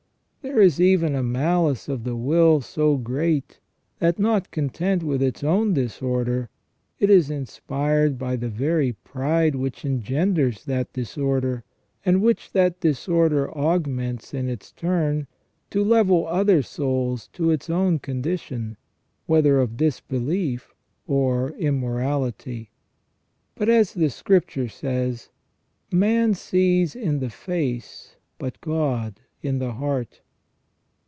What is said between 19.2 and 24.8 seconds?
whether of disbelief or immorality. But, as the Scripture